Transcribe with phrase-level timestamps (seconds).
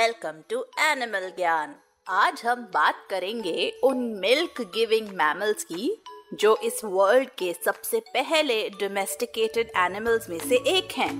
[0.00, 1.74] Welcome to animal ज्ञान।
[2.06, 5.90] आज हम बात करेंगे उन मिल्क गिविंग मैमल्स की,
[6.34, 11.12] जो इस वर्ल्ड के सबसे पहले डोमेस्टिकेटेड एनिमल्स में से एक हैं।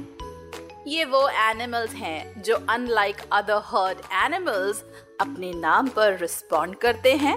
[0.86, 4.82] ये वो एनिमल्स हैं जो अनलाइक अदर हर्ड एनिमल्स
[5.20, 7.36] अपने नाम पर रिस्पॉन्ड करते हैं।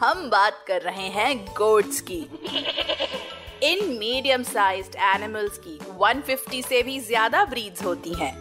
[0.00, 2.20] हम बात कर रहे हैं गोड्स की।
[3.62, 8.34] इन मीडियम साइज्ड एनिमल्स की 150 से भी ज़्यादा ब्रीड्स होती हैं,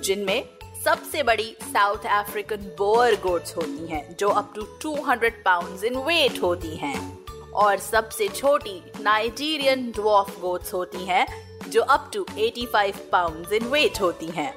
[0.00, 0.57] जिनमें
[0.88, 6.42] सबसे बड़ी साउथ अफ्रीकन बोअर गोट्स होती हैं, जो up to 200 pounds in weight
[6.42, 11.26] होती हैं। और सबसे छोटी नाइजीरियन ड्वार्फ गोट्स होती हैं,
[11.70, 14.54] जो up to 85 pounds in weight होती हैं।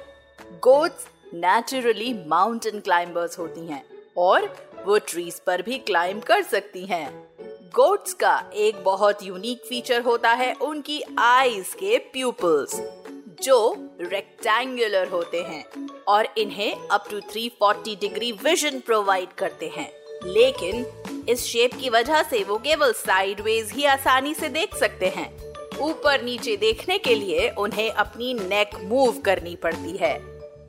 [0.60, 3.84] गोट्स नेचुरली माउंटेन क्लाइंबर्स होती हैं,
[4.16, 7.28] और वो ट्रीज पर भी क्लाइंब कर सकती हैं।
[7.74, 13.01] गोट्स का एक बहुत यूनिक फीचर होता है उनकी आईज के प्यूपल्स
[13.42, 19.92] जो रेक्टेंगुलर होते हैं और इन्हें up to 340 degree vision provide करते हैं।
[20.24, 20.86] लेकिन
[21.28, 26.22] इस शेप की वजह से वो केवल साइडवेज ही आसानी से देख सकते हैं। ऊपर
[26.22, 30.20] नीचे देखने के लिए उन्हें अपनी नेक मूव करनी पड़ती है।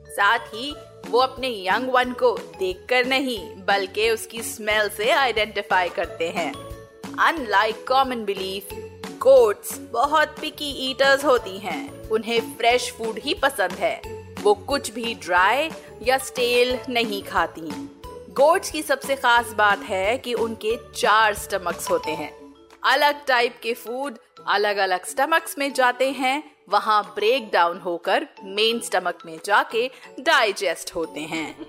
[0.06, 0.74] साथ ही
[1.08, 6.52] वो अपने यंग वन को देखकर नहीं, बल्कि उसकी स्मेल से आइडेंटिफाई करते हैं।
[7.20, 8.68] अनलाइक कॉमन बिलीफ
[9.24, 14.00] गोट्स बहुत पिकी ईटर्स होती हैं। उन्हें फ्रेश फ़ूड ही पसंद है।
[14.42, 15.70] वो कुछ भी ड्राई
[16.02, 17.70] या स्टेल नहीं खाती।
[18.32, 22.32] गोट्स की सबसे खास बात है कि उनके चार स्टमक्स होते हैं।
[22.82, 28.80] अलग टाइप के फ़ूड अलग अलग स्टमक्स में जाते हैं। वहाँ ब्रेक डाउन होकर मेन
[28.80, 31.66] स्टमक में जाके डाइजेस्ट होते हैं।